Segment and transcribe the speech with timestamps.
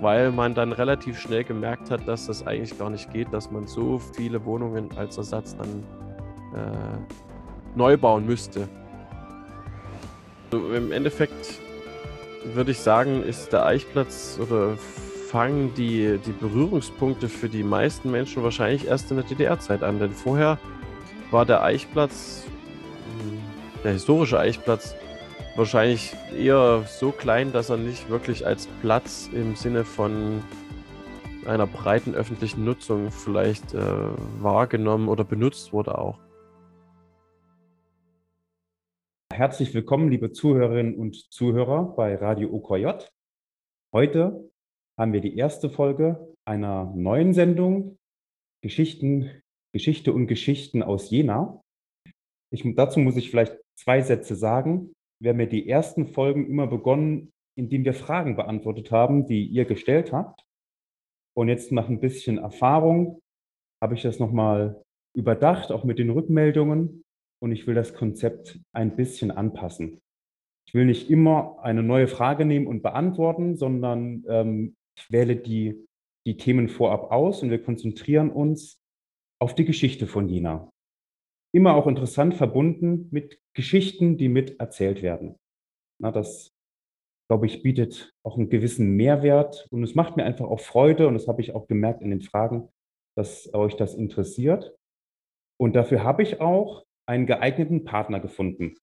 [0.00, 3.66] weil man dann relativ schnell gemerkt hat, dass das eigentlich gar nicht geht, dass man
[3.66, 5.84] so viele Wohnungen als Ersatz dann
[6.54, 8.68] äh, neu bauen müsste.
[10.50, 11.60] So, Im Endeffekt
[12.54, 14.76] würde ich sagen, ist der Eichplatz oder
[15.30, 20.00] fangen die, die Berührungspunkte für die meisten Menschen wahrscheinlich erst in der DDR-Zeit an.
[20.00, 20.58] Denn vorher
[21.30, 22.44] war der Eichplatz,
[23.22, 23.38] hm,
[23.84, 24.96] der historische Eichplatz,
[25.56, 30.42] wahrscheinlich eher so klein, dass er nicht wirklich als Platz im Sinne von
[31.46, 33.80] einer breiten öffentlichen Nutzung vielleicht äh,
[34.40, 36.18] wahrgenommen oder benutzt wurde auch.
[39.32, 43.06] Herzlich willkommen, liebe Zuhörerinnen und Zuhörer bei Radio OKJ.
[43.92, 44.50] Heute
[44.98, 47.98] haben wir die erste Folge einer neuen Sendung
[48.62, 49.42] Geschichten,
[49.72, 51.62] Geschichte und Geschichten aus Jena.
[52.52, 54.92] Ich, dazu muss ich vielleicht zwei Sätze sagen.
[55.20, 59.66] Wir haben ja die ersten Folgen immer begonnen, indem wir Fragen beantwortet haben, die ihr
[59.66, 60.44] gestellt habt.
[61.36, 63.20] Und jetzt nach ein bisschen Erfahrung
[63.82, 64.82] habe ich das nochmal
[65.14, 67.02] überdacht, auch mit den Rückmeldungen.
[67.42, 70.00] Und ich will das Konzept ein bisschen anpassen.
[70.66, 75.86] Ich will nicht immer eine neue Frage nehmen und beantworten, sondern ähm, ich wähle die,
[76.26, 78.78] die Themen vorab aus und wir konzentrieren uns
[79.40, 80.70] auf die Geschichte von Jena.
[81.52, 85.36] Immer auch interessant verbunden mit Geschichten, die mit erzählt werden.
[86.00, 86.52] Na, das,
[87.28, 91.14] glaube ich, bietet auch einen gewissen Mehrwert und es macht mir einfach auch Freude und
[91.14, 92.68] das habe ich auch gemerkt in den Fragen,
[93.16, 94.76] dass euch das interessiert.
[95.60, 98.76] Und dafür habe ich auch einen geeigneten Partner gefunden,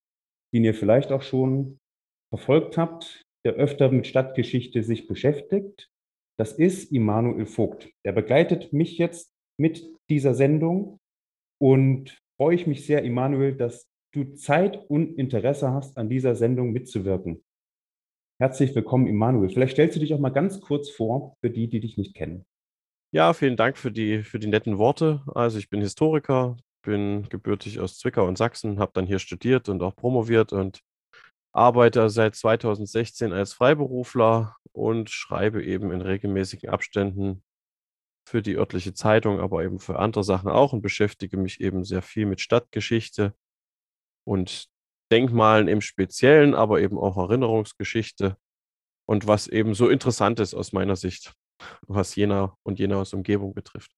[0.54, 1.80] den ihr vielleicht auch schon
[2.30, 5.90] verfolgt habt, der öfter mit Stadtgeschichte sich beschäftigt
[6.40, 7.90] das ist Immanuel Vogt.
[8.06, 11.00] Der begleitet mich jetzt mit dieser Sendung
[11.60, 16.72] und freue ich mich sehr, Immanuel, dass du Zeit und Interesse hast, an dieser Sendung
[16.72, 17.44] mitzuwirken.
[18.40, 19.50] Herzlich willkommen, Immanuel.
[19.50, 22.46] Vielleicht stellst du dich auch mal ganz kurz vor für die, die dich nicht kennen.
[23.12, 25.24] Ja, vielen Dank für die, für die netten Worte.
[25.34, 29.82] Also ich bin Historiker, bin gebürtig aus Zwickau und Sachsen, habe dann hier studiert und
[29.82, 30.82] auch promoviert und
[31.54, 37.42] arbeite seit 2016 als Freiberufler und schreibe eben in regelmäßigen Abständen
[38.28, 42.02] für die örtliche Zeitung, aber eben für andere Sachen auch und beschäftige mich eben sehr
[42.02, 43.34] viel mit Stadtgeschichte
[44.26, 44.68] und
[45.14, 48.36] Denkmalen im Speziellen, aber eben auch Erinnerungsgeschichte
[49.08, 51.34] und was eben so interessant ist aus meiner Sicht,
[51.88, 53.92] was Jena und Jenaus Umgebung betrifft.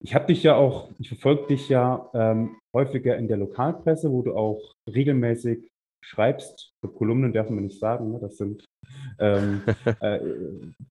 [0.00, 4.22] Ich habe dich ja auch, ich verfolge dich ja ähm, häufiger in der Lokalpresse, wo
[4.22, 8.18] du auch regelmäßig schreibst, Kolumnen dürfen wir nicht sagen, ne?
[8.20, 8.64] das sind
[9.18, 9.62] ähm,
[10.00, 10.20] äh,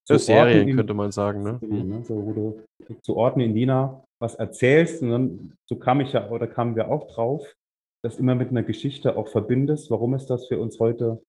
[0.04, 1.60] so Serien in, könnte man sagen, ne?
[1.62, 2.04] ne?
[2.04, 6.30] So, wo du zu Orten in Jena was erzählst und dann, so kam ich ja,
[6.30, 7.54] oder kamen wir auch drauf,
[8.04, 9.92] das immer mit einer Geschichte auch verbindest.
[9.92, 11.22] Warum ist das für uns heute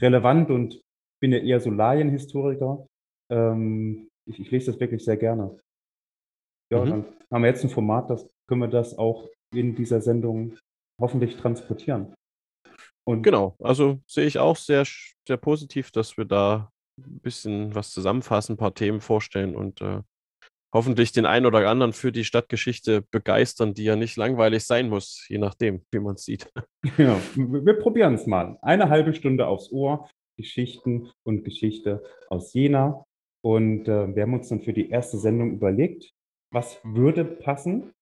[0.00, 2.86] relevant und ich bin ja eher so Laienhistoriker.
[3.30, 5.58] Ähm, ich, ich, lese das wirklich sehr gerne.
[6.70, 6.90] Ja, mhm.
[6.90, 10.56] dann haben wir jetzt ein Format, das können wir das auch in dieser Sendung
[11.00, 12.14] hoffentlich transportieren.
[13.06, 14.84] Und genau, also sehe ich auch sehr,
[15.26, 20.00] sehr positiv, dass wir da ein bisschen was zusammenfassen, ein paar Themen vorstellen und äh,
[20.74, 25.24] hoffentlich den einen oder anderen für die Stadtgeschichte begeistern, die ja nicht langweilig sein muss,
[25.28, 26.50] je nachdem, wie man es sieht.
[26.98, 28.58] Ja, wir probieren es mal.
[28.60, 33.04] Eine halbe Stunde aufs Ohr, Geschichten und Geschichte aus Jena.
[33.42, 36.12] Und äh, wir haben uns dann für die erste Sendung überlegt,
[36.52, 37.92] was würde passen.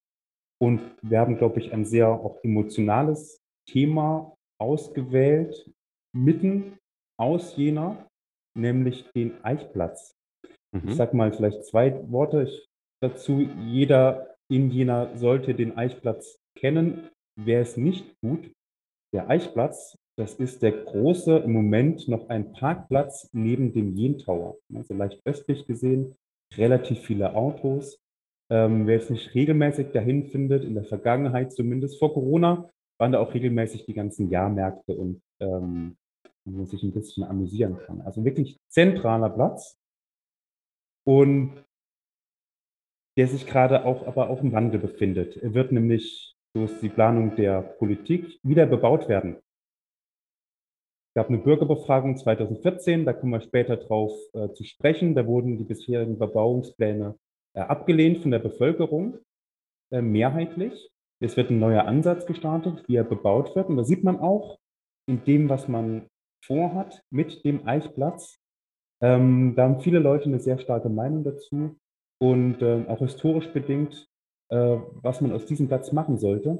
[0.61, 5.69] Und wir haben, glaube ich, ein sehr auch emotionales Thema ausgewählt,
[6.15, 6.79] mitten
[7.19, 8.07] aus Jena,
[8.57, 10.15] nämlich den Eichplatz.
[10.73, 10.89] Mhm.
[10.89, 12.49] Ich sage mal vielleicht zwei Worte
[13.03, 13.41] dazu.
[13.67, 17.11] Jeder in Jena sollte den Eichplatz kennen.
[17.37, 18.53] Wer es nicht tut,
[19.13, 24.59] der Eichplatz, das ist der große, im Moment noch ein Parkplatz neben dem Jentower.
[24.75, 26.15] Also leicht östlich gesehen,
[26.57, 27.99] relativ viele Autos.
[28.51, 32.71] Ähm, wer es nicht regelmäßig dahin findet, in der Vergangenheit zumindest vor Corona,
[33.03, 35.97] waren da auch regelmäßig die ganzen Jahrmärkte und ähm,
[36.45, 38.01] wo man sich ein bisschen amüsieren kann.
[38.03, 39.77] Also wirklich zentraler Platz
[41.05, 41.65] und
[43.19, 45.37] der sich gerade auch aber auch im Wandel befindet.
[45.37, 49.35] Er wird nämlich durch die Planung der Politik wieder bebaut werden.
[51.09, 55.17] Es gab eine Bürgerbefragung 2014, da kommen wir später drauf äh, zu sprechen.
[55.17, 57.19] Da wurden die bisherigen Bebauungspläne
[57.55, 59.19] äh, abgelehnt von der Bevölkerung,
[59.91, 60.92] äh, mehrheitlich.
[61.23, 63.69] Es wird ein neuer Ansatz gestartet, wie er bebaut wird.
[63.69, 64.59] Und da sieht man auch
[65.07, 66.09] in dem, was man
[66.45, 68.41] vorhat mit dem Eichplatz.
[69.01, 71.77] Ähm, da haben viele Leute eine sehr starke Meinung dazu
[72.21, 74.09] und äh, auch historisch bedingt,
[74.51, 76.51] äh, was man aus diesem Platz machen sollte.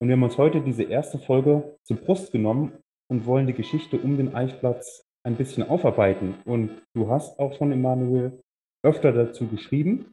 [0.00, 2.78] Und wir haben uns heute diese erste Folge zur Brust genommen
[3.08, 6.36] und wollen die Geschichte um den Eichplatz ein bisschen aufarbeiten.
[6.44, 8.40] Und du hast auch schon, Emanuel,
[8.84, 10.12] öfter dazu geschrieben.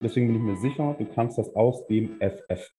[0.00, 2.70] Deswegen bin ich mir sicher, du kannst das aus dem FF.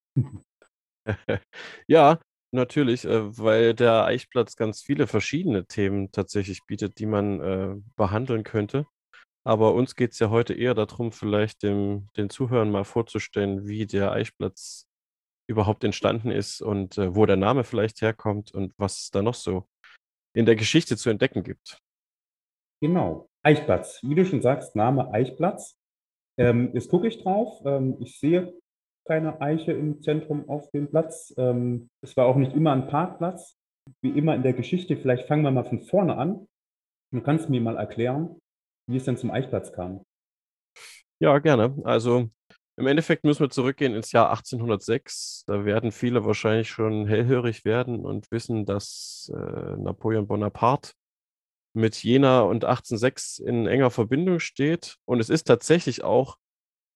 [1.88, 2.19] Ja,
[2.51, 8.44] natürlich, äh, weil der Eichplatz ganz viele verschiedene Themen tatsächlich bietet, die man äh, behandeln
[8.44, 8.85] könnte.
[9.45, 13.85] Aber uns geht es ja heute eher darum, vielleicht dem, den Zuhörern mal vorzustellen, wie
[13.85, 14.88] der Eichplatz
[15.50, 19.33] überhaupt entstanden ist und äh, wo der Name vielleicht herkommt und was es da noch
[19.33, 19.67] so
[20.33, 21.79] in der Geschichte zu entdecken gibt.
[22.81, 23.99] Genau, Eichplatz.
[24.03, 25.77] Wie du schon sagst, Name Eichplatz.
[26.38, 27.61] Ähm, jetzt gucke ich drauf.
[27.65, 28.53] Ähm, ich sehe
[29.05, 31.33] keine Eiche im Zentrum auf dem Platz.
[31.38, 33.57] Ähm, es war auch nicht immer ein Parkplatz.
[34.01, 36.47] Wie immer in der Geschichte, vielleicht fangen wir mal von vorne an.
[37.11, 38.39] Du kannst mir mal erklären,
[38.89, 40.03] wie es denn zum Eichplatz kam.
[41.19, 41.75] Ja, gerne.
[41.83, 42.29] Also
[42.75, 45.44] im Endeffekt müssen wir zurückgehen ins Jahr 1806.
[45.45, 50.94] Da werden viele wahrscheinlich schon hellhörig werden und wissen, dass äh, Napoleon Bonaparte
[51.75, 54.97] mit Jena und 1806 in enger Verbindung steht.
[55.06, 56.38] Und es ist tatsächlich auch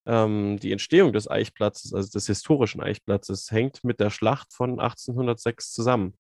[0.08, 5.74] ähm, die Entstehung des Eichplatzes, also des historischen Eichplatzes, hängt mit der Schlacht von 1806
[5.74, 6.16] zusammen.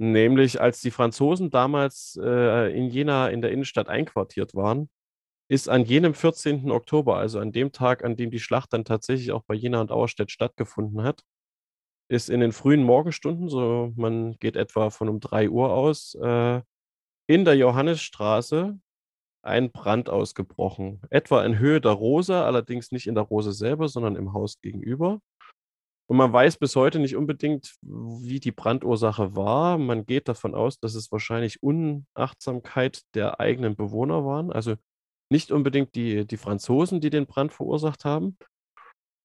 [0.00, 4.88] Nämlich als die Franzosen damals äh, in Jena in der Innenstadt einquartiert waren,
[5.50, 6.70] ist an jenem 14.
[6.70, 9.90] Oktober, also an dem Tag, an dem die Schlacht dann tatsächlich auch bei Jena und
[9.90, 11.24] Auerstedt stattgefunden hat,
[12.10, 16.60] ist in den frühen Morgenstunden, so man geht etwa von um 3 Uhr aus, äh,
[17.26, 18.78] in der Johannesstraße
[19.42, 21.00] ein Brand ausgebrochen.
[21.10, 25.20] Etwa in Höhe der Rose, allerdings nicht in der Rose selber, sondern im Haus gegenüber.
[26.10, 29.76] Und man weiß bis heute nicht unbedingt, wie die Brandursache war.
[29.76, 34.50] Man geht davon aus, dass es wahrscheinlich Unachtsamkeit der eigenen Bewohner waren.
[34.50, 34.76] Also
[35.30, 38.38] nicht unbedingt die, die Franzosen, die den Brand verursacht haben.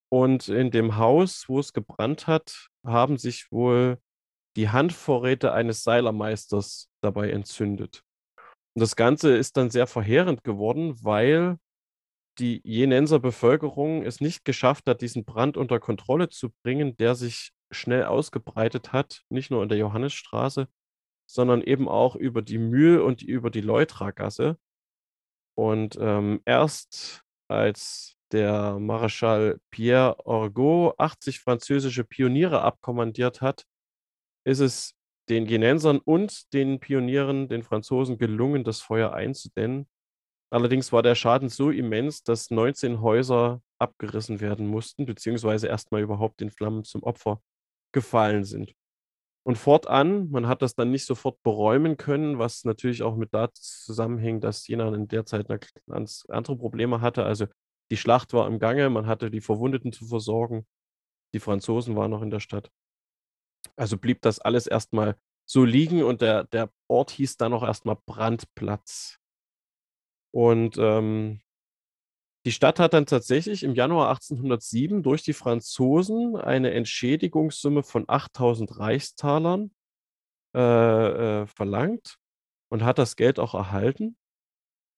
[0.09, 3.97] Und in dem Haus, wo es gebrannt hat, haben sich wohl
[4.57, 8.03] die Handvorräte eines Seilermeisters dabei entzündet.
[8.75, 11.57] Und das Ganze ist dann sehr verheerend geworden, weil
[12.39, 17.51] die Jenenser Bevölkerung es nicht geschafft hat, diesen Brand unter Kontrolle zu bringen, der sich
[17.71, 20.67] schnell ausgebreitet hat, nicht nur in der Johannesstraße,
[21.27, 24.57] sondern eben auch über die Mühl und über die Leutragasse.
[25.55, 33.65] Und ähm, erst als der Marschall Pierre Orgot 80 französische Pioniere abkommandiert hat,
[34.43, 34.95] ist es
[35.29, 39.87] den Genensern und den Pionieren, den Franzosen, gelungen, das Feuer einzudämmen.
[40.51, 46.41] Allerdings war der Schaden so immens, dass 19 Häuser abgerissen werden mussten, beziehungsweise erstmal überhaupt
[46.41, 47.41] den Flammen zum Opfer
[47.91, 48.73] gefallen sind.
[49.45, 53.61] Und fortan, man hat das dann nicht sofort beräumen können, was natürlich auch mit dazu
[53.61, 55.47] zusammenhing, dass Jena in der Zeit
[55.87, 57.25] ganz andere Probleme hatte.
[57.25, 57.47] Also
[57.91, 60.65] die Schlacht war im Gange, man hatte die Verwundeten zu versorgen,
[61.33, 62.69] die Franzosen waren noch in der Stadt.
[63.75, 67.97] Also blieb das alles erstmal so liegen und der, der Ort hieß dann auch erstmal
[68.05, 69.19] Brandplatz.
[70.31, 71.41] Und ähm,
[72.45, 78.79] die Stadt hat dann tatsächlich im Januar 1807 durch die Franzosen eine Entschädigungssumme von 8000
[78.79, 79.71] Reichstalern
[80.55, 80.59] äh,
[81.41, 82.17] äh, verlangt
[82.69, 84.17] und hat das Geld auch erhalten.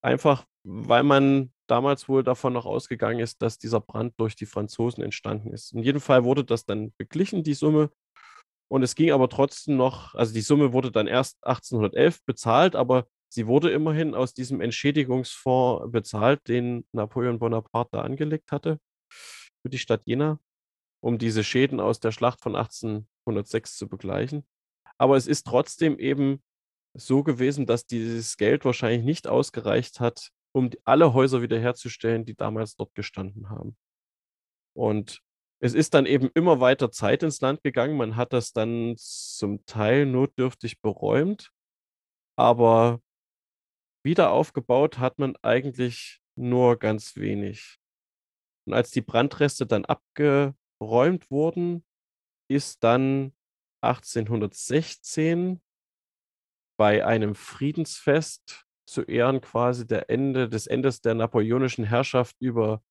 [0.01, 5.04] Einfach weil man damals wohl davon noch ausgegangen ist, dass dieser Brand durch die Franzosen
[5.04, 5.74] entstanden ist.
[5.74, 7.92] In jedem Fall wurde das dann beglichen, die Summe.
[8.67, 13.07] Und es ging aber trotzdem noch, also die Summe wurde dann erst 1811 bezahlt, aber
[13.29, 18.79] sie wurde immerhin aus diesem Entschädigungsfonds bezahlt, den Napoleon Bonaparte da angelegt hatte
[19.62, 20.39] für die Stadt Jena,
[21.01, 24.45] um diese Schäden aus der Schlacht von 1806 zu begleichen.
[24.98, 26.41] Aber es ist trotzdem eben
[26.95, 32.75] so gewesen, dass dieses Geld wahrscheinlich nicht ausgereicht hat, um alle Häuser wiederherzustellen, die damals
[32.77, 33.75] dort gestanden haben.
[34.74, 35.22] Und
[35.62, 37.97] es ist dann eben immer weiter Zeit ins Land gegangen.
[37.97, 41.51] Man hat das dann zum Teil notdürftig beräumt,
[42.38, 43.01] aber
[44.03, 47.79] wieder aufgebaut hat man eigentlich nur ganz wenig.
[48.67, 51.85] Und als die Brandreste dann abgeräumt wurden,
[52.47, 53.33] ist dann
[53.81, 55.62] 1816
[56.77, 62.83] bei einem Friedensfest zu Ehren quasi der Ende, des Endes der napoleonischen Herrschaft über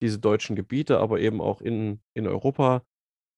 [0.00, 2.82] diese deutschen Gebiete, aber eben auch in, in Europa,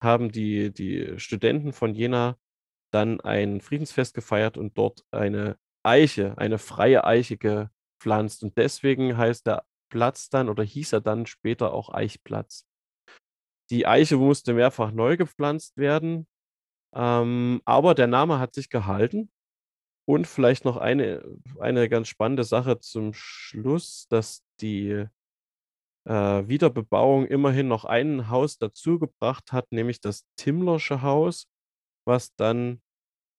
[0.01, 2.37] haben die, die Studenten von Jena
[2.91, 8.43] dann ein Friedensfest gefeiert und dort eine Eiche, eine freie Eiche gepflanzt.
[8.43, 12.65] Und deswegen heißt der Platz dann oder hieß er dann später auch Eichplatz.
[13.69, 16.27] Die Eiche musste mehrfach neu gepflanzt werden,
[16.93, 19.31] ähm, aber der Name hat sich gehalten.
[20.05, 21.23] Und vielleicht noch eine,
[21.59, 25.05] eine ganz spannende Sache zum Schluss, dass die
[26.05, 31.47] Wiederbebauung immerhin noch ein Haus dazugebracht hat, nämlich das Timmlersche Haus,
[32.05, 32.81] was dann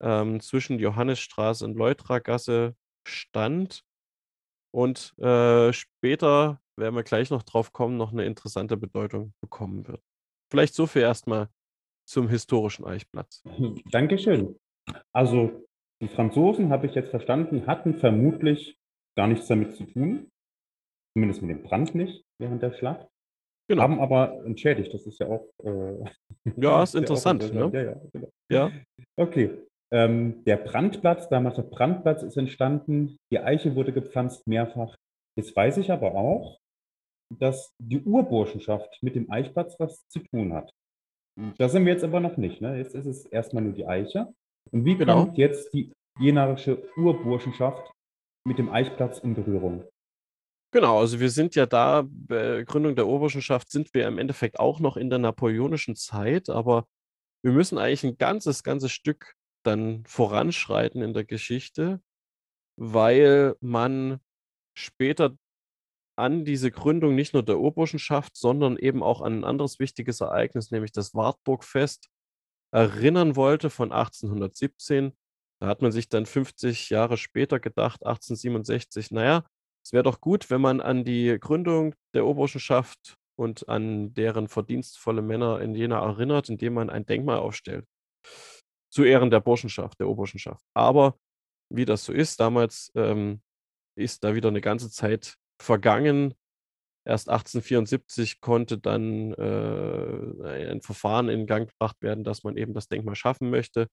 [0.02, 2.75] ähm, zwischen Johannesstraße und Leutragasse
[3.06, 3.85] stand
[4.75, 10.02] und äh, später, werden wir gleich noch drauf kommen, noch eine interessante Bedeutung bekommen wird.
[10.50, 11.49] Vielleicht so viel erstmal
[12.09, 13.44] zum historischen Eichplatz.
[13.92, 14.56] Dankeschön.
[15.12, 15.64] Also
[16.02, 18.76] die Franzosen, habe ich jetzt verstanden, hatten vermutlich
[19.16, 20.30] gar nichts damit zu tun.
[21.14, 23.09] Zumindest mit dem Brand nicht während der Schlacht.
[23.68, 23.83] Genau.
[23.83, 24.92] Haben aber entschädigt.
[24.92, 25.49] Das ist ja auch.
[25.62, 26.04] Äh,
[26.56, 27.44] ja, ist interessant.
[27.44, 27.52] Auch.
[27.52, 27.71] Ne?
[27.73, 28.28] Ja, ja, genau.
[28.50, 28.73] ja.
[29.16, 29.50] Okay.
[29.92, 33.16] Ähm, der Brandplatz, damals der Brandplatz ist entstanden.
[33.30, 34.97] Die Eiche wurde gepflanzt mehrfach.
[35.37, 36.59] Jetzt weiß ich aber auch,
[37.38, 40.71] dass die Urburschenschaft mit dem Eichplatz was zu tun hat.
[41.59, 42.61] Da sind wir jetzt aber noch nicht.
[42.61, 42.76] Ne?
[42.76, 44.33] Jetzt ist es erstmal nur die Eiche.
[44.71, 45.25] Und wie genau.
[45.25, 47.92] kommt jetzt die jenarische Urburschenschaft
[48.47, 49.85] mit dem Eichplatz in Berührung?
[50.74, 54.80] Genau, also wir sind ja da, bei Gründung der Urburschenschaft sind wir im Endeffekt auch
[54.80, 56.88] noch in der napoleonischen Zeit, aber
[57.44, 62.02] wir müssen eigentlich ein ganzes, ganzes Stück dann voranschreiten in der Geschichte,
[62.76, 64.20] weil man
[64.76, 65.36] später
[66.18, 70.72] an diese Gründung nicht nur der Urburschenschaft, sondern eben auch an ein anderes wichtiges Ereignis,
[70.72, 72.08] nämlich das Wartburgfest,
[72.72, 75.12] erinnern wollte von 1817.
[75.60, 79.44] Da hat man sich dann 50 Jahre später gedacht, 1867, naja,
[79.84, 85.20] es wäre doch gut, wenn man an die Gründung der Urburschenschaft und an deren verdienstvolle
[85.20, 87.86] Männer in Jena erinnert, indem man ein Denkmal aufstellt.
[88.90, 90.64] Zu Ehren der Burschenschaft, der Urburschenschaft.
[90.74, 91.18] Aber
[91.70, 93.42] wie das so ist, damals ähm,
[93.98, 96.34] ist da wieder eine ganze Zeit vergangen.
[97.06, 102.88] Erst 1874 konnte dann äh, ein Verfahren in Gang gebracht werden, dass man eben das
[102.88, 103.88] Denkmal schaffen möchte.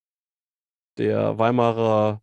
[0.97, 2.21] Der Weimarer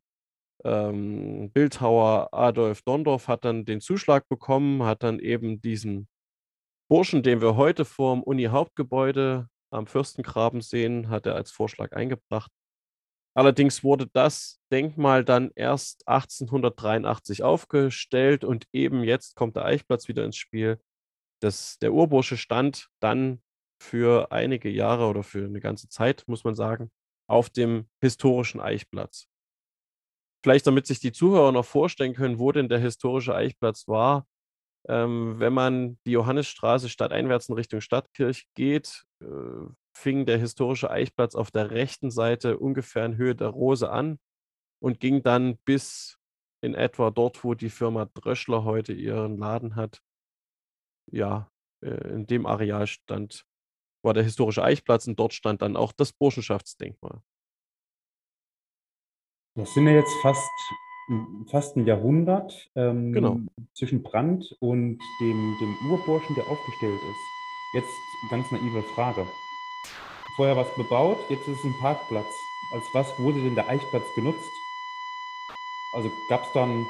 [0.65, 6.09] ähm, Bildhauer Adolf Dondorf hat dann den Zuschlag bekommen, hat dann eben diesen
[6.91, 12.51] Burschen, den wir heute vorm Uni-Hauptgebäude am Fürstengraben sehen, hat er als Vorschlag eingebracht.
[13.37, 20.25] Allerdings wurde das Denkmal dann erst 1883 aufgestellt und eben jetzt kommt der Eichplatz wieder
[20.25, 20.81] ins Spiel.
[21.41, 23.41] Das, der Urbursche stand dann
[23.81, 26.91] für einige Jahre oder für eine ganze Zeit, muss man sagen,
[27.29, 29.28] auf dem historischen Eichplatz
[30.43, 34.27] vielleicht damit sich die Zuhörer noch vorstellen können, wo denn der historische Eichplatz war.
[34.89, 39.27] Ähm, wenn man die Johannesstraße stadteinwärts in Richtung Stadtkirch geht, äh,
[39.97, 44.19] fing der historische Eichplatz auf der rechten Seite ungefähr in Höhe der Rose an
[44.81, 46.19] und ging dann bis
[46.63, 50.01] in etwa dort, wo die Firma Dröschler heute ihren Laden hat.
[51.11, 51.51] Ja,
[51.83, 53.45] äh, in dem Areal stand,
[54.03, 57.23] war der historische Eichplatz und dort stand dann auch das Burschenschaftsdenkmal.
[59.59, 60.53] Das sind ja jetzt fast,
[61.51, 63.41] fast ein Jahrhundert ähm, genau.
[63.75, 67.75] zwischen Brand und dem, dem Urburschen, der aufgestellt ist.
[67.75, 67.89] Jetzt
[68.31, 69.27] ganz naive Frage.
[70.37, 72.33] Vorher was bebaut, jetzt ist es ein Parkplatz.
[72.73, 74.49] Als was wurde denn der Eichplatz genutzt?
[75.93, 76.87] Also gab es dann,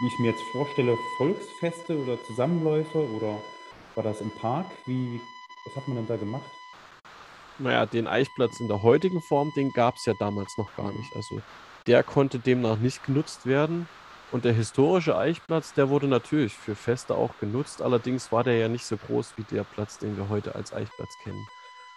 [0.00, 3.38] wie ich mir jetzt vorstelle, Volksfeste oder Zusammenläufe oder
[3.94, 4.66] war das im Park?
[4.86, 5.20] Wie,
[5.64, 6.50] was hat man denn da gemacht?
[7.60, 11.14] Naja, den Eichplatz in der heutigen Form, den gab es ja damals noch gar nicht.
[11.14, 11.40] Also
[11.86, 13.88] der konnte demnach nicht genutzt werden.
[14.30, 17.82] Und der historische Eichplatz, der wurde natürlich für Feste auch genutzt.
[17.82, 21.10] Allerdings war der ja nicht so groß wie der Platz, den wir heute als Eichplatz
[21.22, 21.46] kennen.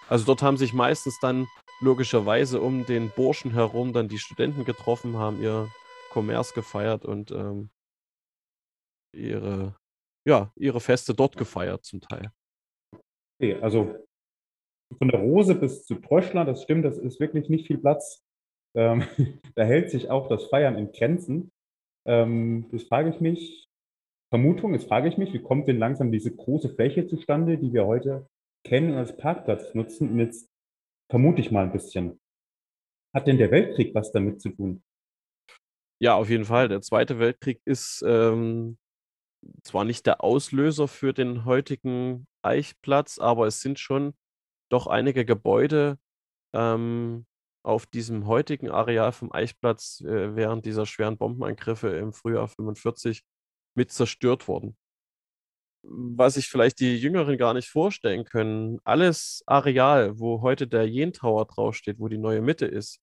[0.10, 1.48] Also dort haben sich meistens dann
[1.80, 5.70] logischerweise um den Burschen herum dann die Studenten getroffen, haben ihr
[6.12, 7.70] Kommerz gefeiert und ähm,
[9.14, 9.76] ihre,
[10.26, 12.32] ja, ihre Feste dort gefeiert zum Teil.
[13.40, 13.96] Okay, also
[14.98, 18.25] von der Rose bis zu Tröschler, das stimmt, das ist wirklich nicht viel Platz.
[18.76, 19.04] Ähm,
[19.56, 21.52] da hält sich auch das Feiern in Grenzen.
[22.06, 23.68] Ähm, das frage ich mich,
[24.30, 27.86] Vermutung, jetzt frage ich mich, wie kommt denn langsam diese große Fläche zustande, die wir
[27.86, 28.28] heute
[28.64, 30.10] kennen und als Parkplatz nutzen?
[30.12, 30.50] Und jetzt
[31.10, 32.20] vermute ich mal ein bisschen.
[33.14, 34.84] Hat denn der Weltkrieg was damit zu tun?
[36.02, 36.68] Ja, auf jeden Fall.
[36.68, 38.78] Der Zweite Weltkrieg ist ähm,
[39.64, 44.14] zwar nicht der Auslöser für den heutigen Eichplatz, aber es sind schon
[44.70, 45.98] doch einige Gebäude
[46.54, 47.26] ähm,
[47.66, 53.24] auf diesem heutigen Areal vom Eichplatz äh, während dieser schweren Bombenangriffe im Frühjahr 45
[53.76, 54.78] mit zerstört worden.
[55.84, 61.14] Was sich vielleicht die Jüngeren gar nicht vorstellen können, alles Areal, wo heute der Jen
[61.14, 63.00] Tower draufsteht, wo die neue Mitte ist,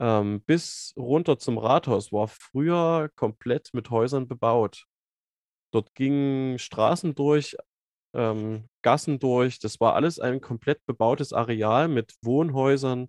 [0.00, 4.86] ähm, bis runter zum Rathaus, war früher komplett mit Häusern bebaut.
[5.72, 7.56] Dort gingen Straßen durch,
[8.14, 9.58] ähm, Gassen durch.
[9.60, 13.08] Das war alles ein komplett bebautes Areal mit Wohnhäusern,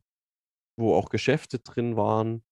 [0.77, 2.43] wo auch Geschäfte drin waren.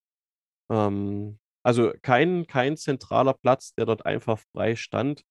[0.71, 5.23] Ähm, also kein, kein zentraler Platz, der dort einfach frei stand.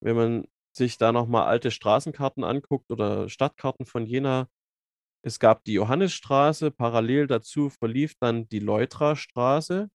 [0.00, 4.48] Wenn man sich da nochmal alte Straßenkarten anguckt oder Stadtkarten von Jena,
[5.24, 9.88] es gab die Johannesstraße, parallel dazu verlief dann die Leutrastraße.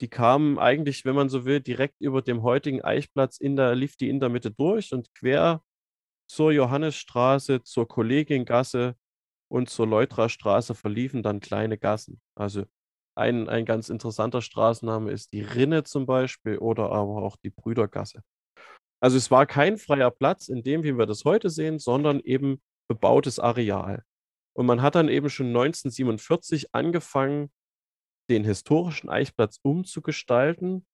[0.00, 3.96] die kamen eigentlich, wenn man so will, direkt über dem heutigen Eichplatz in der, lief
[3.96, 5.62] die in der Mitte durch und quer
[6.28, 8.96] zur Johannesstraße, zur Kollegiengasse
[9.48, 12.20] und zur Leutrastraße verliefen dann kleine Gassen.
[12.34, 12.64] Also
[13.16, 18.22] ein, ein ganz interessanter Straßenname ist die Rinne zum Beispiel oder aber auch die Brüdergasse.
[19.00, 22.60] Also es war kein freier Platz in dem, wie wir das heute sehen, sondern eben
[22.88, 24.02] bebautes Areal.
[24.54, 27.50] Und man hat dann eben schon 1947 angefangen,
[28.30, 30.86] den historischen Eichplatz umzugestalten.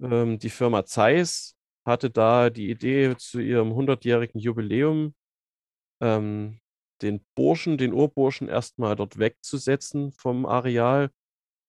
[0.00, 5.14] Ähm, die Firma Zeiss hatte da die Idee zu ihrem 100-jährigen Jubiläum,
[6.00, 6.60] ähm,
[7.02, 11.10] den Burschen, den Urburschen erstmal dort wegzusetzen vom Areal,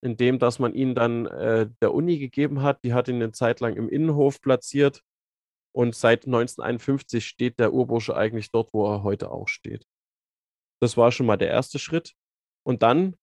[0.01, 2.83] indem dass man ihn dann äh, der Uni gegeben hat.
[2.83, 5.03] Die hat ihn eine Zeit lang im Innenhof platziert
[5.71, 9.86] und seit 1951 steht der Urbursche eigentlich dort, wo er heute auch steht.
[10.81, 12.13] Das war schon mal der erste Schritt.
[12.63, 13.15] Und dann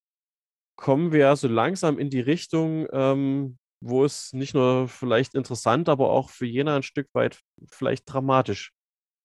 [0.77, 6.11] kommen wir so langsam in die Richtung, ähm, wo es nicht nur vielleicht interessant, aber
[6.11, 8.73] auch für Jena ein Stück weit vielleicht dramatisch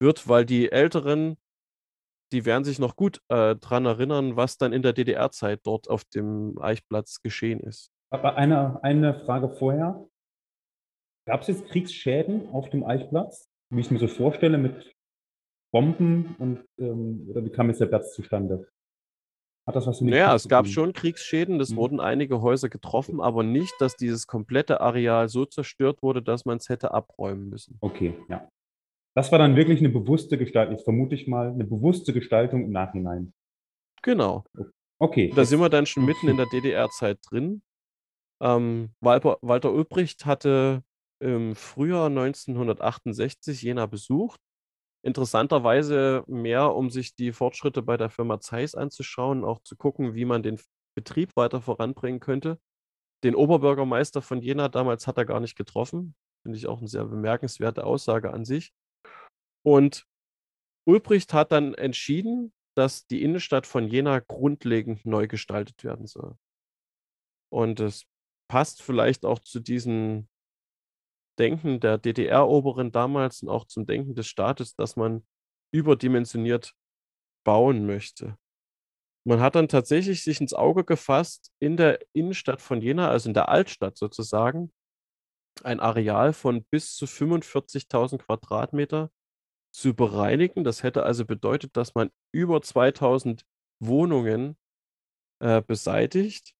[0.00, 1.36] wird, weil die Älteren,
[2.32, 6.04] die werden sich noch gut äh, daran erinnern, was dann in der DDR-Zeit dort auf
[6.04, 7.90] dem Eichplatz geschehen ist.
[8.10, 10.06] Aber eine, eine Frage vorher.
[11.26, 14.92] Gab es jetzt Kriegsschäden auf dem Eichplatz, wie ich es mir so vorstelle, mit
[15.72, 18.68] Bomben und ähm, oder wie kam jetzt der Platz zustande?
[19.66, 21.76] Hat das was mit Ja, es gab schon Kriegsschäden, es mhm.
[21.76, 26.58] wurden einige Häuser getroffen, aber nicht, dass dieses komplette Areal so zerstört wurde, dass man
[26.58, 27.78] es hätte abräumen müssen.
[27.80, 28.48] Okay, ja.
[29.14, 32.70] Das war dann wirklich eine bewusste Gestaltung, jetzt vermute ich mal, eine bewusste Gestaltung im
[32.70, 33.32] Nachhinein.
[34.02, 34.44] Genau.
[34.98, 35.32] Okay.
[35.34, 37.62] Da sind wir dann schon mitten in der DDR-Zeit drin.
[38.40, 40.82] Ähm, Walter, Walter Ulbricht hatte
[41.20, 44.40] im Frühjahr 1968 Jena besucht
[45.02, 50.24] interessanterweise mehr, um sich die Fortschritte bei der Firma Zeiss anzuschauen, auch zu gucken, wie
[50.24, 50.60] man den
[50.94, 52.58] Betrieb weiter voranbringen könnte.
[53.24, 56.14] Den Oberbürgermeister von Jena damals hat er gar nicht getroffen.
[56.42, 58.72] Finde ich auch eine sehr bemerkenswerte Aussage an sich.
[59.64, 60.06] Und
[60.84, 66.36] Ulbricht hat dann entschieden, dass die Innenstadt von Jena grundlegend neu gestaltet werden soll.
[67.52, 68.06] Und es
[68.48, 70.28] passt vielleicht auch zu diesen
[71.38, 75.26] Denken der DDR-Oberen damals und auch zum Denken des Staates, dass man
[75.72, 76.74] überdimensioniert
[77.44, 78.36] bauen möchte.
[79.24, 83.34] Man hat dann tatsächlich sich ins Auge gefasst, in der Innenstadt von Jena, also in
[83.34, 84.72] der Altstadt sozusagen,
[85.62, 89.10] ein Areal von bis zu 45.000 Quadratmeter
[89.72, 90.64] zu bereinigen.
[90.64, 93.44] Das hätte also bedeutet, dass man über 2000
[93.80, 94.56] Wohnungen
[95.40, 96.54] äh, beseitigt,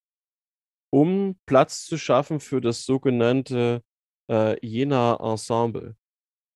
[0.90, 3.82] um Platz zu schaffen für das sogenannte
[4.30, 5.96] äh, Jena Ensemble.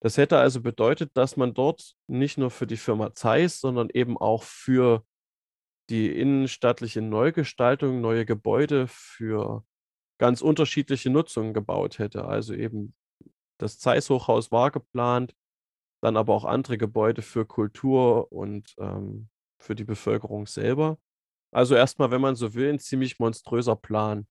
[0.01, 4.17] Das hätte also bedeutet, dass man dort nicht nur für die Firma Zeiss, sondern eben
[4.17, 5.03] auch für
[5.89, 9.65] die innenstadt,liche Neugestaltung, neue Gebäude für
[10.19, 12.25] ganz unterschiedliche Nutzungen gebaut hätte.
[12.25, 12.93] Also eben
[13.57, 15.33] das Zeiss-Hochhaus war geplant,
[16.01, 19.29] dann aber auch andere Gebäude für Kultur und ähm,
[19.59, 20.97] für die Bevölkerung selber.
[21.51, 24.27] Also erstmal, wenn man so will, ein ziemlich monströser Plan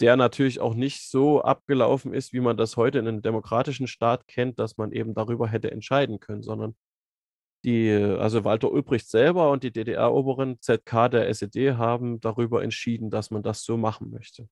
[0.00, 4.26] der natürlich auch nicht so abgelaufen ist, wie man das heute in einem demokratischen Staat
[4.26, 6.74] kennt, dass man eben darüber hätte entscheiden können, sondern
[7.64, 13.30] die, also Walter Ulbricht selber und die DDR-Oberen ZK der SED haben darüber entschieden, dass
[13.30, 14.48] man das so machen möchte.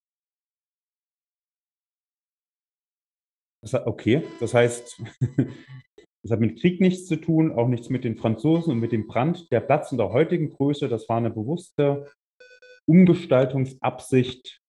[3.62, 5.02] Okay, das heißt,
[6.22, 9.06] das hat mit Krieg nichts zu tun, auch nichts mit den Franzosen und mit dem
[9.06, 9.50] Brand.
[9.50, 12.10] Der Platz in der heutigen Größe, das war eine bewusste
[12.86, 14.60] Umgestaltungsabsicht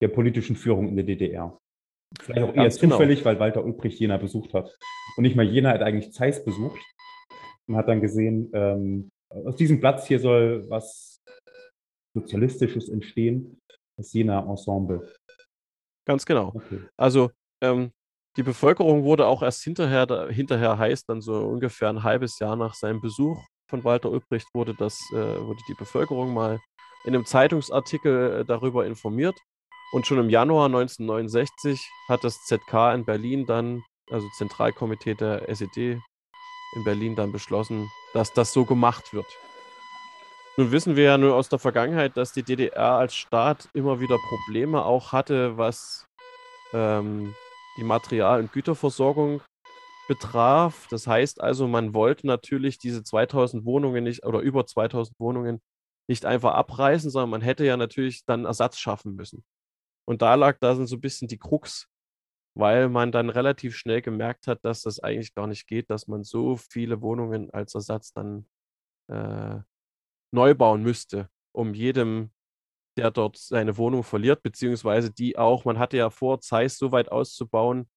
[0.00, 1.58] der politischen Führung in der DDR.
[2.20, 2.96] Vielleicht auch eher Ganz genau.
[2.96, 4.76] zufällig, weil Walter Ulbricht Jena besucht hat.
[5.16, 6.80] Und nicht mal Jena hat eigentlich Zeiss besucht
[7.68, 11.20] und hat dann gesehen, ähm, aus diesem Platz hier soll was
[12.14, 13.60] Sozialistisches entstehen,
[13.98, 15.12] das Jena Ensemble.
[16.06, 16.52] Ganz genau.
[16.54, 16.80] Okay.
[16.96, 17.30] Also
[17.60, 17.90] ähm,
[18.36, 22.56] die Bevölkerung wurde auch erst hinterher, da, hinterher heißt, dann so ungefähr ein halbes Jahr
[22.56, 26.60] nach seinem Besuch von Walter Ulbricht wurde, das, äh, wurde die Bevölkerung mal
[27.04, 29.36] in einem Zeitungsartikel äh, darüber informiert.
[29.92, 36.00] Und schon im Januar 1969 hat das ZK in Berlin dann, also Zentralkomitee der SED
[36.74, 39.26] in Berlin dann beschlossen, dass das so gemacht wird.
[40.56, 44.18] Nun wissen wir ja nur aus der Vergangenheit, dass die DDR als Staat immer wieder
[44.18, 46.06] Probleme auch hatte, was
[46.72, 47.34] ähm,
[47.76, 49.42] die Material- und Güterversorgung
[50.08, 50.86] betraf.
[50.88, 55.60] Das heißt also, man wollte natürlich diese 2000 Wohnungen nicht oder über 2000 Wohnungen
[56.08, 59.44] nicht einfach abreißen, sondern man hätte ja natürlich dann Ersatz schaffen müssen.
[60.08, 61.88] Und da lag da so ein bisschen die Krux,
[62.54, 66.22] weil man dann relativ schnell gemerkt hat, dass das eigentlich gar nicht geht, dass man
[66.22, 68.46] so viele Wohnungen als Ersatz dann
[69.08, 69.60] äh,
[70.32, 72.30] neu bauen müsste, um jedem
[72.96, 77.10] der dort seine Wohnung verliert, beziehungsweise die auch, man hatte ja vor, Zeiss so weit
[77.12, 77.88] auszubauen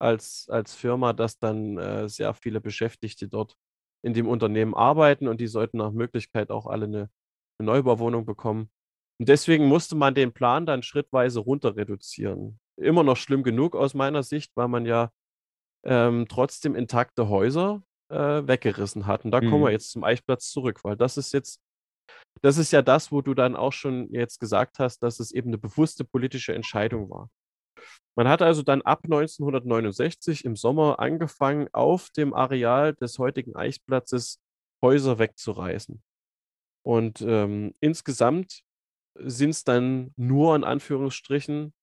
[0.00, 3.56] als, als Firma, dass dann äh, sehr viele Beschäftigte dort
[4.02, 7.10] in dem Unternehmen arbeiten und die sollten nach Möglichkeit auch alle eine,
[7.58, 8.70] eine Neubauwohnung bekommen.
[9.20, 12.60] Und deswegen musste man den Plan dann schrittweise runter reduzieren.
[12.76, 15.10] Immer noch schlimm genug aus meiner Sicht, weil man ja
[15.84, 18.16] ähm, trotzdem intakte Häuser äh,
[18.46, 19.24] weggerissen hat.
[19.24, 19.72] Und da kommen wir Mhm.
[19.72, 21.60] jetzt zum Eichplatz zurück, weil das ist jetzt,
[22.42, 25.50] das ist ja das, wo du dann auch schon jetzt gesagt hast, dass es eben
[25.50, 27.30] eine bewusste politische Entscheidung war.
[28.16, 34.40] Man hat also dann ab 1969 im Sommer angefangen, auf dem Areal des heutigen Eichplatzes
[34.82, 36.02] Häuser wegzureißen.
[36.84, 38.62] Und ähm, insgesamt
[39.14, 41.74] sind es dann nur in Anführungsstrichen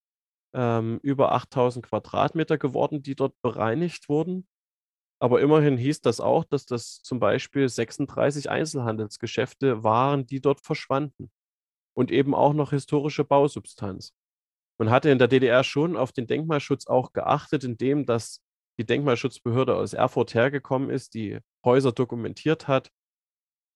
[0.53, 4.47] ähm, über 8000 Quadratmeter geworden, die dort bereinigt wurden.
[5.19, 11.32] Aber immerhin hieß das auch, dass das zum Beispiel 36 Einzelhandelsgeschäfte waren, die dort verschwanden.
[11.95, 14.13] Und eben auch noch historische Bausubstanz.
[14.78, 18.41] Man hatte in der DDR schon auf den Denkmalschutz auch geachtet, indem dass
[18.78, 22.91] die Denkmalschutzbehörde aus Erfurt hergekommen ist, die Häuser dokumentiert hat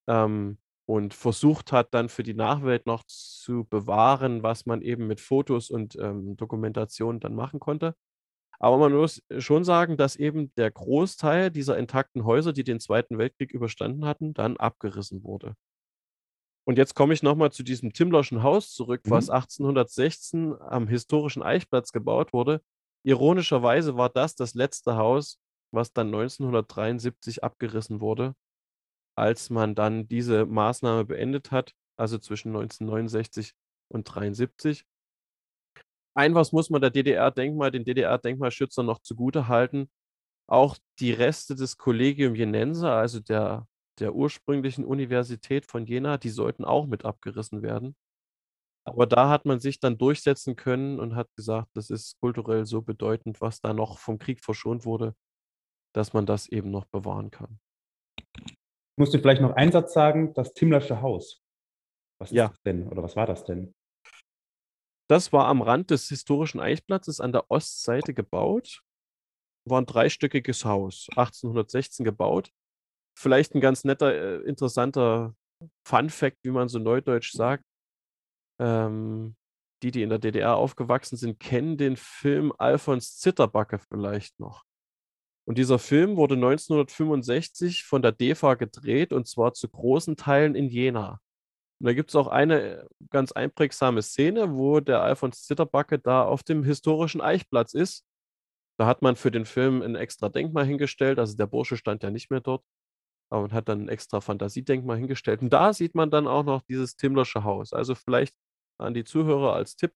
[0.08, 5.22] ähm, und versucht hat, dann für die Nachwelt noch zu bewahren, was man eben mit
[5.22, 7.96] Fotos und ähm, Dokumentation dann machen konnte.
[8.62, 13.18] Aber man muss schon sagen, dass eben der Großteil dieser intakten Häuser, die den Zweiten
[13.18, 15.56] Weltkrieg überstanden hatten, dann abgerissen wurde.
[16.68, 19.34] Und jetzt komme ich nochmal zu diesem Timmlerschen Haus zurück, was Mhm.
[19.34, 22.62] 1816 am historischen Eichplatz gebaut wurde.
[23.04, 25.40] Ironischerweise war das das letzte Haus,
[25.72, 28.36] was dann 1973 abgerissen wurde,
[29.18, 33.54] als man dann diese Maßnahme beendet hat, also zwischen 1969
[33.90, 34.86] und 1973.
[36.20, 39.90] Ein was muss man der DDR-Denkmal, den DDR-Denkmalschützern noch zugutehalten.
[40.50, 46.66] Auch die Reste des Collegium Jenense, also der, der ursprünglichen Universität von Jena, die sollten
[46.66, 47.96] auch mit abgerissen werden.
[48.86, 52.82] Aber da hat man sich dann durchsetzen können und hat gesagt, das ist kulturell so
[52.82, 55.16] bedeutend, was da noch vom Krieg verschont wurde,
[55.96, 57.62] dass man das eben noch bewahren kann.
[58.18, 58.58] Ich
[58.98, 61.42] muss dir vielleicht noch einen Satz sagen, das Timmlersche Haus.
[62.20, 62.50] Was ist Ja.
[62.50, 63.74] das denn oder was war das denn?
[65.10, 68.84] Das war am Rand des historischen Eichplatzes an der Ostseite gebaut.
[69.66, 72.52] War ein dreistöckiges Haus, 1816 gebaut.
[73.18, 75.36] Vielleicht ein ganz netter, äh, interessanter
[75.84, 77.66] Fun-Fact, wie man so neudeutsch sagt.
[78.60, 79.36] Ähm,
[79.82, 84.64] die, die in der DDR aufgewachsen sind, kennen den Film Alfons Zitterbacke vielleicht noch.
[85.48, 90.68] Und dieser Film wurde 1965 von der DEFA gedreht und zwar zu großen Teilen in
[90.68, 91.20] Jena.
[91.80, 96.24] Und da gibt es auch eine äh, ganz einprägsame Szene, wo der Alfons Zitterbacke da
[96.24, 98.06] auf dem historischen Eichplatz ist.
[98.78, 101.20] Da hat man für den Film ein extra Denkmal hingestellt.
[101.20, 102.64] Also der Bursche stand ja nicht mehr dort,
[103.30, 105.42] aber man hat dann ein extra Fantasiedenkmal hingestellt.
[105.42, 107.74] Und da sieht man dann auch noch dieses Timmlersche Haus.
[107.74, 108.36] Also vielleicht
[108.78, 109.94] an die Zuhörer als Tipp,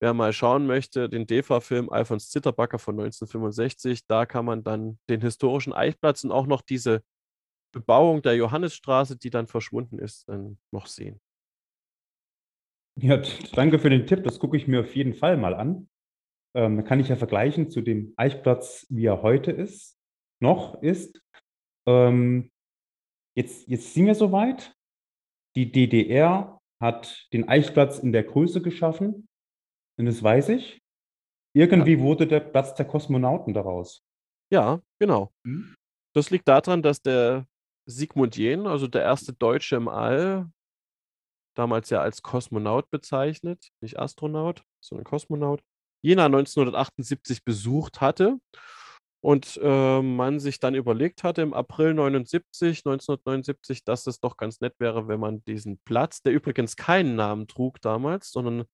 [0.00, 5.20] wer mal schauen möchte, den DEFA-Film Alfons Zitterbacke von 1965, da kann man dann den
[5.20, 7.02] historischen Eichplatz und auch noch diese
[7.76, 11.20] Bebauung der Johannisstraße, die dann verschwunden ist, dann noch sehen.
[12.98, 13.20] Ja,
[13.52, 14.24] danke für den Tipp.
[14.24, 15.90] Das gucke ich mir auf jeden Fall mal an.
[16.56, 19.98] Ähm, kann ich ja vergleichen zu dem Eichplatz, wie er heute ist,
[20.40, 21.22] noch ist.
[21.86, 22.50] Ähm,
[23.36, 24.74] jetzt, jetzt sind wir soweit.
[25.54, 29.28] Die DDR hat den Eichplatz in der Größe geschaffen.
[29.98, 30.80] Und das weiß ich.
[31.54, 32.00] Irgendwie ja.
[32.00, 34.02] wurde der Platz der Kosmonauten daraus.
[34.50, 35.30] Ja, genau.
[35.44, 35.74] Hm?
[36.14, 37.46] Das liegt daran, dass der
[37.86, 40.50] Sigmund Jähn, also der erste Deutsche im All,
[41.54, 45.62] damals ja als Kosmonaut bezeichnet, nicht Astronaut, sondern Kosmonaut,
[46.02, 48.38] Jena 1978 besucht hatte
[49.20, 54.60] und äh, man sich dann überlegt hatte im April 79, 1979, dass es doch ganz
[54.60, 58.66] nett wäre, wenn man diesen Platz, der übrigens keinen Namen trug damals, sondern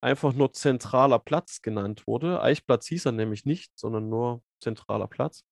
[0.00, 2.42] einfach nur zentraler Platz genannt wurde.
[2.42, 5.44] Eichplatz hieß er nämlich nicht, sondern nur zentraler Platz,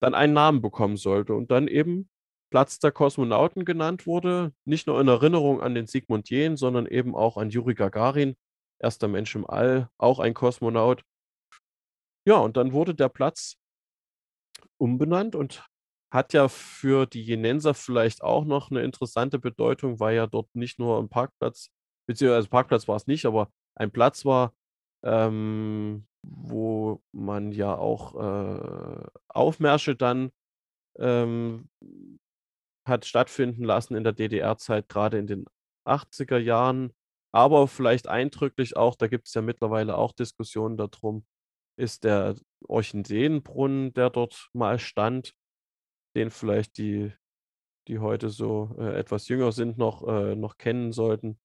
[0.00, 2.08] dann einen Namen bekommen sollte und dann eben
[2.50, 7.14] Platz der Kosmonauten genannt wurde, nicht nur in Erinnerung an den Sigmund Jähn, sondern eben
[7.14, 8.36] auch an Juri Gagarin,
[8.80, 11.02] erster Mensch im All, auch ein Kosmonaut.
[12.26, 13.56] Ja, und dann wurde der Platz
[14.78, 15.64] umbenannt und
[16.12, 20.78] hat ja für die Jenenser vielleicht auch noch eine interessante Bedeutung, weil ja dort nicht
[20.78, 21.70] nur ein Parkplatz,
[22.08, 24.52] beziehungsweise Parkplatz war es nicht, aber ein Platz war,
[25.04, 30.32] ähm, wo man ja auch äh, Aufmärsche dann
[30.98, 31.68] ähm,
[32.90, 35.46] hat stattfinden lassen in der DDR-Zeit, gerade in den
[35.86, 36.92] 80er Jahren.
[37.32, 41.24] Aber vielleicht eindrücklich auch, da gibt es ja mittlerweile auch Diskussionen darum,
[41.78, 42.34] ist der
[42.66, 45.32] Orchideenbrunnen, der dort mal stand,
[46.16, 47.12] den vielleicht die,
[47.88, 51.38] die heute so äh, etwas jünger sind, noch, äh, noch kennen sollten.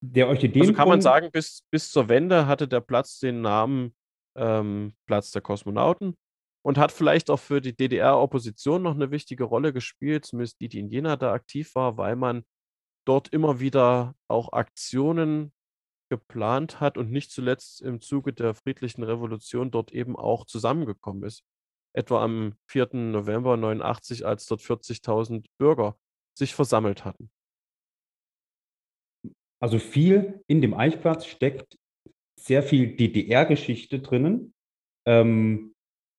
[0.00, 3.94] Der Orchideen Also kann man sagen, bis, bis zur Wende hatte der Platz den Namen
[4.36, 6.16] ähm, Platz der Kosmonauten
[6.68, 10.80] und hat vielleicht auch für die DDR-Opposition noch eine wichtige Rolle gespielt, zumindest die, die
[10.80, 12.44] in Jena da aktiv war, weil man
[13.06, 15.54] dort immer wieder auch Aktionen
[16.10, 21.42] geplant hat und nicht zuletzt im Zuge der friedlichen Revolution dort eben auch zusammengekommen ist.
[21.94, 22.90] Etwa am 4.
[22.92, 25.96] November 89, als dort 40.000 Bürger
[26.36, 27.30] sich versammelt hatten.
[29.58, 31.78] Also viel in dem Eichplatz steckt
[32.38, 34.52] sehr viel DDR-Geschichte drinnen.
[35.06, 35.74] Ähm,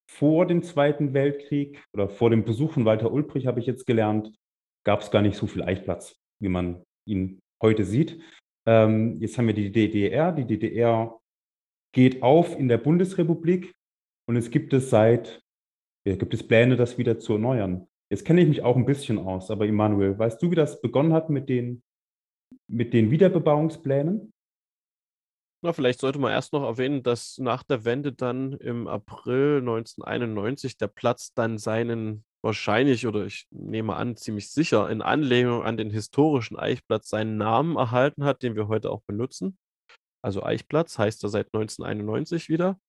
[0.10, 4.34] vor dem Zweiten Weltkrieg oder vor dem Besuch von Walter Ulbricht habe ich jetzt gelernt,
[4.84, 8.20] gab es gar nicht so viel Eichplatz, wie man ihn heute sieht.
[8.68, 10.32] Ähm, jetzt haben wir die DDR.
[10.32, 11.20] Die DDR
[11.94, 13.72] geht auf in der Bundesrepublik
[14.28, 15.42] und es gibt es seit,
[16.08, 17.88] ja, gibt es Pläne, das wieder zu erneuern.
[18.12, 21.14] Jetzt kenne ich mich auch ein bisschen aus, aber Immanuel, weißt du, wie das begonnen
[21.14, 21.84] hat mit den,
[22.68, 24.34] mit den Wiederbebauungsplänen?
[25.62, 30.78] Na, vielleicht sollte man erst noch erwähnen, dass nach der Wende dann im April 1991
[30.78, 35.90] der Platz dann seinen wahrscheinlich oder ich nehme an, ziemlich sicher in Anlehnung an den
[35.90, 39.58] historischen Eichplatz seinen Namen erhalten hat, den wir heute auch benutzen.
[40.22, 42.80] Also Eichplatz heißt er seit 1991 wieder.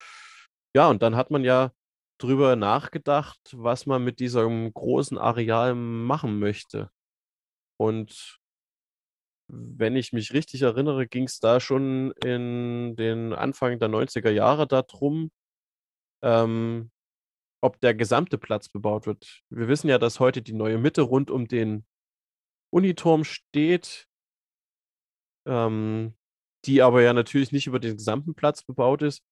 [0.74, 1.72] Ja, und dann hat man ja
[2.18, 6.90] drüber nachgedacht, was man mit diesem großen Areal machen möchte.
[7.78, 8.39] Und
[9.52, 14.66] wenn ich mich richtig erinnere, ging es da schon in den Anfang der 90er Jahre
[14.66, 15.30] darum,
[16.22, 16.90] ähm,
[17.62, 19.42] ob der gesamte Platz bebaut wird.
[19.50, 21.84] Wir wissen ja, dass heute die neue Mitte rund um den
[22.70, 24.08] Uniturm steht,
[25.46, 26.14] ähm,
[26.64, 29.22] die aber ja natürlich nicht über den gesamten Platz bebaut ist.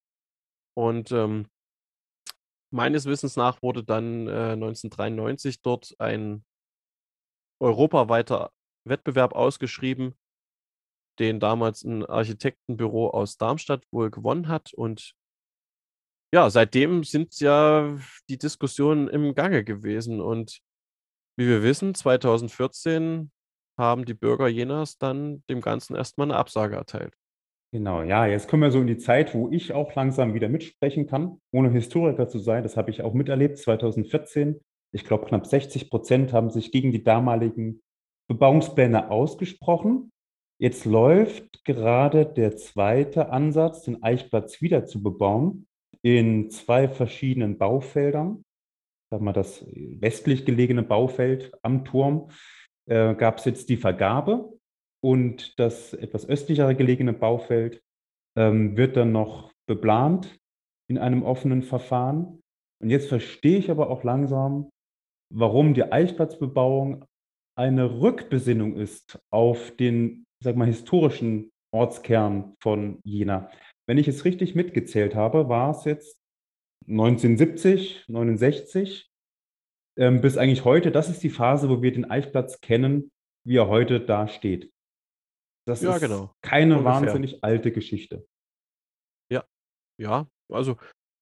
[0.74, 1.48] Und ähm,
[2.70, 6.44] meines Wissens nach wurde dann äh, 1993 dort ein
[7.60, 8.52] europaweiter
[8.88, 10.14] Wettbewerb ausgeschrieben,
[11.18, 14.72] den damals ein Architektenbüro aus Darmstadt wohl gewonnen hat.
[14.72, 15.14] Und
[16.32, 17.98] ja, seitdem sind ja
[18.28, 20.20] die Diskussionen im Gange gewesen.
[20.20, 20.60] Und
[21.36, 23.30] wie wir wissen, 2014
[23.78, 27.14] haben die Bürger Jenas dann dem Ganzen erstmal eine Absage erteilt.
[27.72, 31.06] Genau, ja, jetzt kommen wir so in die Zeit, wo ich auch langsam wieder mitsprechen
[31.06, 32.62] kann, ohne Historiker zu sein.
[32.62, 34.60] Das habe ich auch miterlebt, 2014.
[34.92, 37.82] Ich glaube, knapp 60 Prozent haben sich gegen die damaligen
[38.28, 40.12] Bebauungspläne ausgesprochen.
[40.60, 45.66] Jetzt läuft gerade der zweite Ansatz, den Eichplatz wieder zu bebauen,
[46.02, 48.44] in zwei verschiedenen Baufeldern.
[49.10, 52.30] Sag mal, das westlich gelegene Baufeld am Turm
[52.86, 54.52] äh, gab es jetzt die Vergabe
[55.02, 57.82] und das etwas östlichere gelegene Baufeld
[58.36, 60.38] ähm, wird dann noch beplant
[60.90, 62.42] in einem offenen Verfahren.
[62.82, 64.70] Und jetzt verstehe ich aber auch langsam,
[65.32, 67.04] warum die Eichplatzbebauung
[67.58, 73.50] eine Rückbesinnung ist auf den, sag mal, historischen Ortskern von Jena.
[73.88, 76.18] Wenn ich es richtig mitgezählt habe, war es jetzt
[76.88, 79.10] 1970, 69
[79.98, 80.92] ähm, bis eigentlich heute.
[80.92, 83.10] Das ist die Phase, wo wir den Eichplatz kennen,
[83.44, 84.72] wie er heute da steht.
[85.66, 86.32] Das Ja, ist genau.
[86.42, 86.92] keine Ungefähr.
[86.94, 88.26] wahnsinnig alte Geschichte.
[89.32, 89.44] Ja,
[90.00, 90.76] ja, also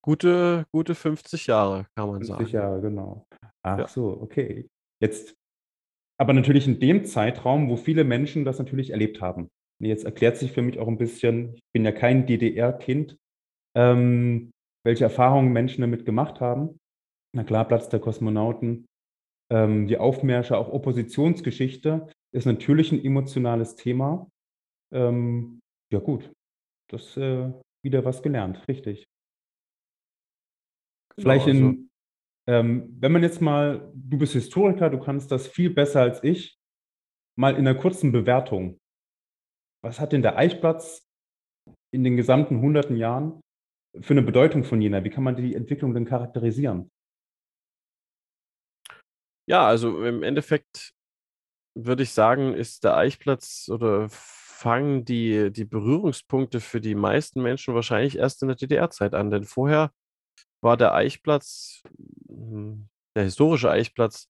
[0.04, 2.50] gute, gute 50 Jahre, kann man 50 sagen.
[2.50, 3.26] Jahre, genau.
[3.62, 3.88] Ach Ja.
[3.88, 4.68] so, okay.
[5.02, 5.34] Jetzt
[6.18, 9.48] aber natürlich in dem Zeitraum, wo viele Menschen das natürlich erlebt haben.
[9.78, 13.18] Jetzt erklärt sich für mich auch ein bisschen, ich bin ja kein DDR-Kind,
[13.76, 14.50] ähm,
[14.84, 16.78] welche Erfahrungen Menschen damit gemacht haben.
[17.34, 18.86] Na klar, Platz der Kosmonauten,
[19.50, 24.30] ähm, die Aufmärsche, auch Oppositionsgeschichte ist natürlich ein emotionales Thema.
[24.92, 25.60] Ähm,
[25.92, 26.32] ja gut,
[26.90, 27.52] das äh,
[27.84, 29.04] wieder was gelernt, richtig.
[31.16, 31.90] Genau, Vielleicht also in,
[32.46, 36.58] ähm, wenn man jetzt mal, du bist Historiker, du kannst das viel besser als ich,
[37.36, 38.78] mal in einer kurzen Bewertung.
[39.82, 41.06] Was hat denn der Eichplatz
[41.92, 43.40] in den gesamten hunderten Jahren
[44.00, 45.04] für eine Bedeutung von Jena?
[45.04, 46.90] Wie kann man die Entwicklung denn charakterisieren?
[49.48, 50.92] Ja, also im Endeffekt
[51.76, 57.74] würde ich sagen, ist der Eichplatz oder fangen die, die Berührungspunkte für die meisten Menschen
[57.74, 59.30] wahrscheinlich erst in der DDR-Zeit an.
[59.30, 59.92] Denn vorher
[60.62, 61.82] war der Eichplatz,
[63.16, 64.28] der historische Eichplatz,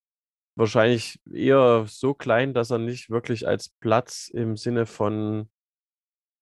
[0.57, 5.49] wahrscheinlich eher so klein, dass er nicht wirklich als Platz im Sinne von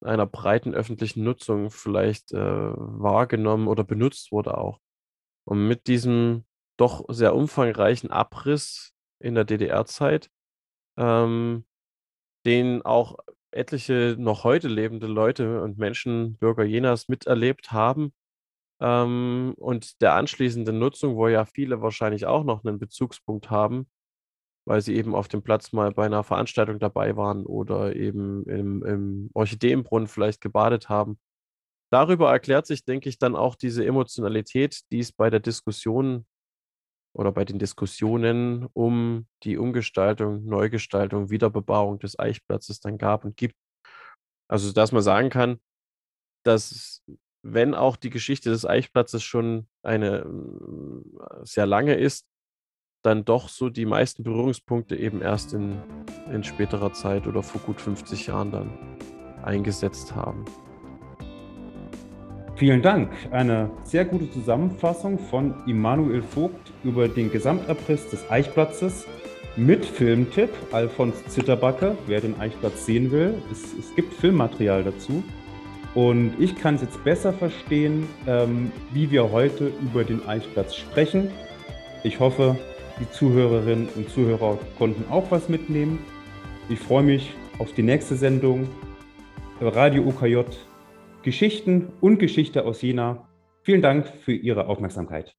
[0.02, 4.78] einer breiten öffentlichen Nutzung vielleicht äh, wahrgenommen oder benutzt wurde auch.
[5.46, 6.44] Und mit diesem
[6.76, 10.30] doch sehr umfangreichen Abriss in der DDR-Zeit,
[10.98, 11.64] ähm,
[12.44, 13.16] den auch
[13.52, 18.12] etliche noch heute lebende Leute und Menschen, Bürger Jenas, miterlebt haben,
[18.80, 23.88] ähm, und der anschließenden Nutzung, wo ja viele wahrscheinlich auch noch einen Bezugspunkt haben,
[24.66, 28.84] weil sie eben auf dem Platz mal bei einer Veranstaltung dabei waren oder eben im,
[28.84, 31.18] im Orchideenbrunnen vielleicht gebadet haben.
[31.92, 36.26] Darüber erklärt sich, denke ich, dann auch diese Emotionalität, die es bei der Diskussion
[37.14, 43.54] oder bei den Diskussionen um die Umgestaltung, Neugestaltung, Wiederbebauung des Eichplatzes dann gab und gibt.
[44.48, 45.60] Also, dass man sagen kann,
[46.44, 47.02] dass
[47.44, 52.26] wenn auch die Geschichte des Eichplatzes schon eine äh, sehr lange ist,
[53.02, 55.76] dann doch so die meisten Berührungspunkte eben erst in,
[56.32, 58.70] in späterer Zeit oder vor gut 50 Jahren dann
[59.42, 60.46] eingesetzt haben.
[62.56, 63.12] Vielen Dank.
[63.30, 69.06] Eine sehr gute Zusammenfassung von Immanuel Vogt über den Gesamtabriss des Eichplatzes
[69.56, 70.50] mit Filmtipp.
[70.72, 73.34] Alfons Zitterbacke, wer den Eichplatz sehen will.
[73.52, 75.22] Es, es gibt Filmmaterial dazu.
[75.94, 81.30] Und ich kann es jetzt besser verstehen, ähm, wie wir heute über den Eichplatz sprechen.
[82.02, 82.56] Ich hoffe,
[83.00, 85.98] die Zuhörerinnen und Zuhörer konnten auch was mitnehmen.
[86.68, 88.68] Ich freue mich auf die nächste Sendung
[89.60, 90.42] Radio OKJ
[91.22, 93.28] Geschichten und Geschichte aus Jena.
[93.62, 95.34] Vielen Dank für Ihre Aufmerksamkeit.